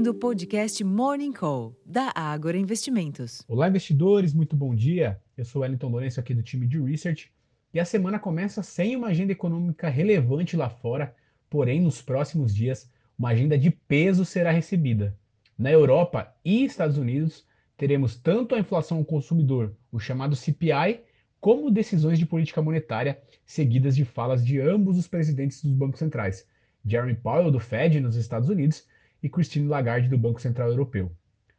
[0.00, 3.42] ouvindo o podcast Morning Call, da Ágora Investimentos.
[3.46, 5.20] Olá, investidores, muito bom dia.
[5.36, 7.30] Eu sou Wellington Lourenço aqui do time de Research
[7.74, 11.14] e a semana começa sem uma agenda econômica relevante lá fora,
[11.50, 15.14] porém, nos próximos dias, uma agenda de peso será recebida.
[15.58, 17.44] Na Europa e Estados Unidos,
[17.76, 21.02] teremos tanto a inflação ao consumidor, o chamado CPI,
[21.38, 26.46] como decisões de política monetária seguidas de falas de ambos os presidentes dos bancos centrais,
[26.86, 28.86] Jeremy Powell do Fed nos Estados Unidos
[29.22, 31.12] e Christine Lagarde do Banco Central Europeu.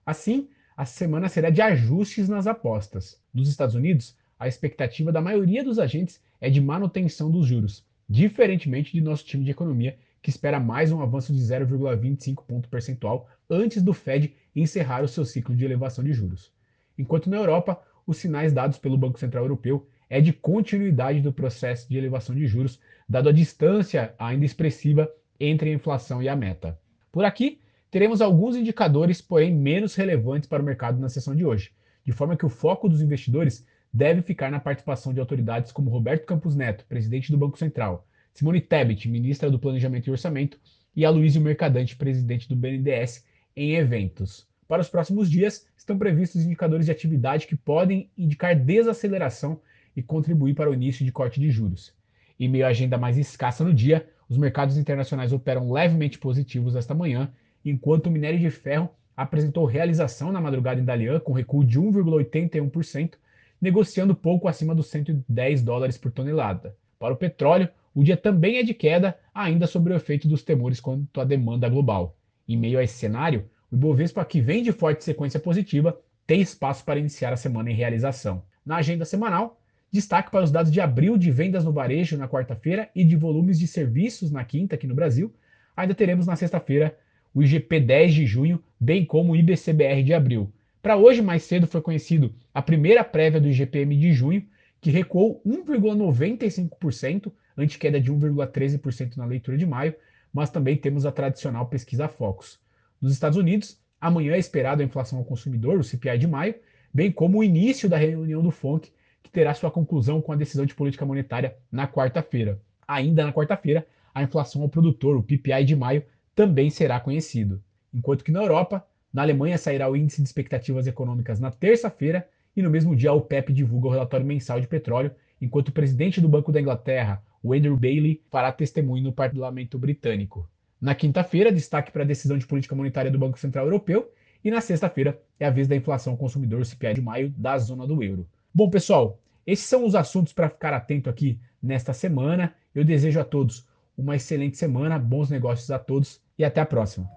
[0.05, 3.21] Assim, a semana será de ajustes nas apostas.
[3.33, 8.91] Nos Estados Unidos, a expectativa da maioria dos agentes é de manutenção dos juros, diferentemente
[8.91, 13.81] de nosso time de economia, que espera mais um avanço de 0,25 ponto percentual antes
[13.81, 16.51] do Fed encerrar o seu ciclo de elevação de juros.
[16.97, 21.87] Enquanto na Europa, os sinais dados pelo Banco Central Europeu é de continuidade do processo
[21.87, 25.07] de elevação de juros, dado a distância ainda expressiva
[25.39, 26.77] entre a inflação e a meta.
[27.11, 31.71] Por aqui, teremos alguns indicadores, porém menos relevantes para o mercado na sessão de hoje,
[32.05, 36.25] de forma que o foco dos investidores deve ficar na participação de autoridades como Roberto
[36.25, 40.57] Campos Neto, presidente do Banco Central, Simone Tebet, ministra do Planejamento e Orçamento,
[40.95, 43.25] e Aloysio Mercadante, presidente do BNDES,
[43.55, 44.47] em eventos.
[44.65, 49.59] Para os próximos dias, estão previstos indicadores de atividade que podem indicar desaceleração
[49.93, 51.93] e contribuir para o início de corte de juros.
[52.39, 56.95] Em meio à agenda mais escassa no dia, os mercados internacionais operam levemente positivos esta
[56.95, 57.29] manhã,
[57.65, 63.15] enquanto o minério de ferro apresentou realização na madrugada em Dalian com recuo de 1,81%,
[63.59, 66.73] negociando pouco acima dos 110 dólares por tonelada.
[66.97, 70.79] Para o petróleo, o dia também é de queda, ainda sobre o efeito dos temores
[70.79, 72.15] quanto à demanda global.
[72.47, 76.85] Em meio a esse cenário, o Ibovespa, que vem de forte sequência positiva, tem espaço
[76.85, 78.43] para iniciar a semana em realização.
[78.65, 79.60] Na agenda semanal,
[79.91, 83.59] Destaque para os dados de abril de vendas no varejo na quarta-feira e de volumes
[83.59, 85.33] de serviços na quinta aqui no Brasil.
[85.75, 86.97] Ainda teremos na sexta-feira
[87.33, 90.49] o IGP 10 de junho, bem como o IBCBR de abril.
[90.81, 94.45] Para hoje, mais cedo, foi conhecido a primeira prévia do IGPM de junho,
[94.79, 99.93] que recuou 1,95%, ante queda de 1,13% na leitura de maio,
[100.33, 102.57] mas também temos a tradicional pesquisa Focus.
[103.01, 106.55] Nos Estados Unidos, amanhã é esperado a inflação ao consumidor, o CPI de maio,
[106.93, 108.89] bem como o início da reunião do FONC,
[109.23, 112.59] que terá sua conclusão com a decisão de política monetária na quarta-feira.
[112.87, 116.03] Ainda na quarta-feira, a inflação ao produtor, o PPI de maio,
[116.35, 117.61] também será conhecido.
[117.93, 122.61] Enquanto que na Europa, na Alemanha sairá o índice de expectativas econômicas na terça-feira e
[122.61, 125.11] no mesmo dia a OPEP divulga o relatório mensal de petróleo,
[125.41, 130.47] enquanto o presidente do Banco da Inglaterra, o Andrew Bailey, fará testemunho no parlamento britânico.
[130.79, 134.11] Na quinta-feira, destaque para a decisão de política monetária do Banco Central Europeu
[134.43, 138.01] e na sexta-feira é a vez da inflação consumidor CPI de maio da zona do
[138.01, 138.27] euro.
[138.53, 139.17] Bom, pessoal,
[139.47, 142.53] esses são os assuntos para ficar atento aqui nesta semana.
[142.75, 143.65] Eu desejo a todos
[143.97, 147.09] uma excelente semana, bons negócios a todos e até a próxima.